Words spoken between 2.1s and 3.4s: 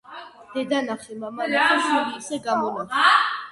ისე გამონახე.